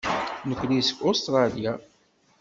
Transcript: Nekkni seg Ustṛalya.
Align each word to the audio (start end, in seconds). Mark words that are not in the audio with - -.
Nekkni 0.49 0.81
seg 0.87 0.97
Ustṛalya. 1.09 1.73